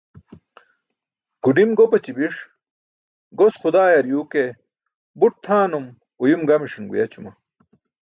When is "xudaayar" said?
3.61-4.05